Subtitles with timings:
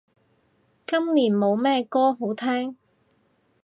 [0.87, 2.75] 今年冇咩歌好聼